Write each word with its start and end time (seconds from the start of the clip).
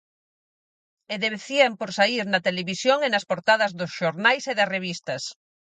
E 1.13 1.15
devecían 1.25 1.71
por 1.79 1.89
saír 1.97 2.25
na 2.29 2.43
televisión 2.47 2.99
e 3.01 3.09
nas 3.11 3.27
portadas 3.31 3.71
dos 3.79 3.91
xornais 3.99 4.43
e 4.51 4.53
das 4.59 4.71
revistas. 4.75 5.23